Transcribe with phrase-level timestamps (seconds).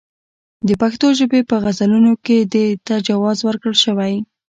[0.67, 4.13] د پښتو ژبې په غزلونو کې دې ته جواز ورکړل شوی.